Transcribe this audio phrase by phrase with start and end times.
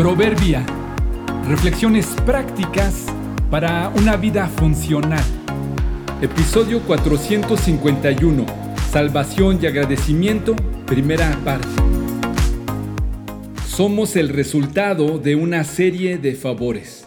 [0.00, 0.64] Proverbia.
[1.46, 3.04] Reflexiones prácticas
[3.50, 5.22] para una vida funcional.
[6.22, 8.46] Episodio 451.
[8.90, 10.56] Salvación y agradecimiento.
[10.86, 11.68] Primera parte.
[13.66, 17.06] Somos el resultado de una serie de favores.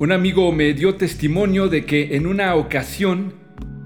[0.00, 3.34] Un amigo me dio testimonio de que en una ocasión,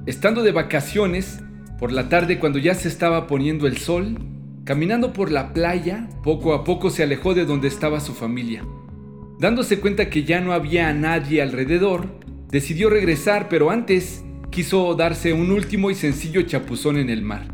[0.07, 1.41] estando de vacaciones,
[1.79, 4.32] por la tarde cuando ya se estaba poniendo el sol,
[4.65, 8.65] Caminando por la playa, poco a poco se alejó de donde estaba su familia.
[9.41, 12.07] Dándose cuenta que ya no había nadie alrededor,
[12.49, 17.49] decidió regresar, pero antes quiso darse un último y sencillo chapuzón en el mar.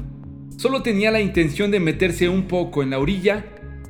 [0.58, 3.46] Solo tenía la intención de meterse un poco en la orilla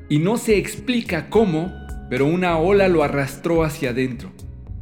[0.08, 1.72] y no se explica cómo,
[2.08, 4.30] pero una ola lo arrastró hacia adentro.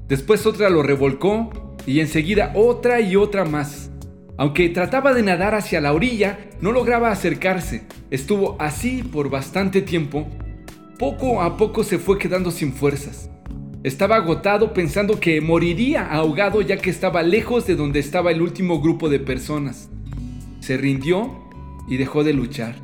[0.08, 3.90] Después otra lo revolcó y enseguida otra y otra más.
[4.36, 7.86] Aunque trataba de nadar hacia la orilla, no lograba acercarse.
[8.10, 10.26] Estuvo así por bastante tiempo.
[10.98, 13.30] Poco a poco se fue quedando sin fuerzas.
[13.82, 18.80] Estaba agotado pensando que moriría ahogado ya que estaba lejos de donde estaba el último
[18.80, 19.88] grupo de personas.
[20.60, 21.30] Se rindió
[21.88, 22.76] y dejó de luchar.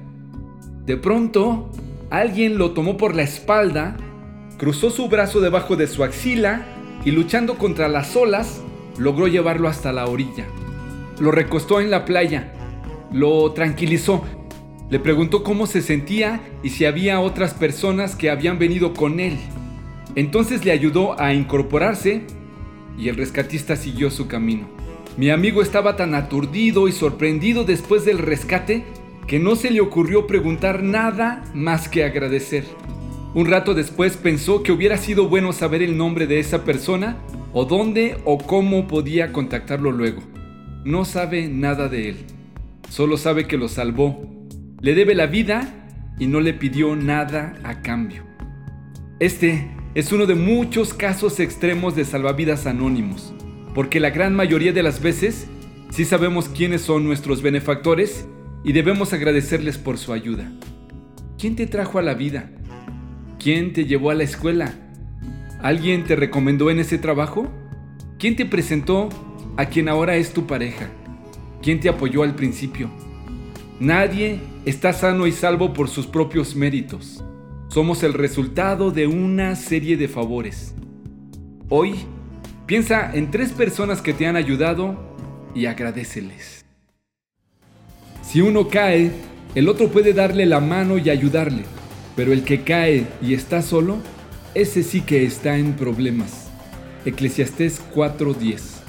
[0.86, 1.70] De pronto,
[2.10, 3.96] alguien lo tomó por la espalda,
[4.58, 6.66] cruzó su brazo debajo de su axila
[7.04, 8.60] y luchando contra las olas,
[8.98, 10.46] logró llevarlo hasta la orilla.
[11.18, 12.52] Lo recostó en la playa,
[13.12, 14.24] lo tranquilizó,
[14.92, 19.38] le preguntó cómo se sentía y si había otras personas que habían venido con él.
[20.16, 22.24] Entonces le ayudó a incorporarse
[22.98, 24.68] y el rescatista siguió su camino.
[25.16, 28.84] Mi amigo estaba tan aturdido y sorprendido después del rescate
[29.26, 32.64] que no se le ocurrió preguntar nada más que agradecer.
[33.32, 37.16] Un rato después pensó que hubiera sido bueno saber el nombre de esa persona
[37.54, 40.20] o dónde o cómo podía contactarlo luego
[40.84, 42.16] no sabe nada de él,
[42.88, 44.26] solo sabe que lo salvó,
[44.82, 45.72] le debe la vida
[46.18, 48.24] y no le pidió nada a cambio.
[49.18, 53.32] Este es uno de muchos casos extremos de salvavidas anónimos,
[53.74, 55.46] porque la gran mayoría de las veces
[55.90, 58.26] sí sabemos quiénes son nuestros benefactores
[58.64, 60.52] y debemos agradecerles por su ayuda.
[61.38, 62.50] ¿Quién te trajo a la vida?
[63.38, 64.74] ¿Quién te llevó a la escuela?
[65.62, 67.50] ¿Alguien te recomendó en ese trabajo?
[68.18, 69.08] ¿Quién te presentó
[69.56, 70.88] a quien ahora es tu pareja,
[71.62, 72.90] quien te apoyó al principio.
[73.82, 77.24] Nadie está sano y salvo por sus propios méritos.
[77.66, 80.72] Somos el resultado de una serie de favores.
[81.68, 81.96] Hoy,
[82.66, 85.16] piensa en tres personas que te han ayudado
[85.52, 86.64] y agradeceles.
[88.22, 89.10] Si uno cae,
[89.56, 91.64] el otro puede darle la mano y ayudarle,
[92.14, 93.98] pero el que cae y está solo,
[94.54, 96.52] ese sí que está en problemas.
[97.04, 98.81] Eclesiastés 4:10